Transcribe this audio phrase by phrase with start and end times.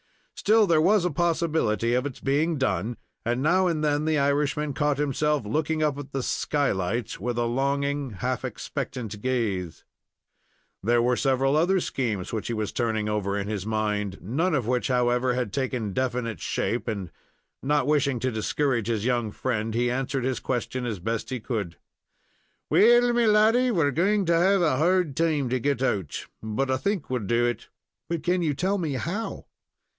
[0.35, 4.73] Still there was a possibility of its being done, and now and then the Irishman
[4.73, 9.83] caught himself looking up at the "skylight," with a longing, half expectant gaze.
[10.81, 14.65] There were several other schemes which he was turning over in his mind, none of
[14.65, 17.11] which, however, had taken definite shape, and,
[17.61, 21.77] not wishing to discourage his young friend, he answered his question as best he could.
[22.71, 26.77] "Well, my laddy, we're going to have a hard time to get out, but I
[26.77, 27.69] think we'll do it."
[28.09, 29.45] "But can you tell me how?"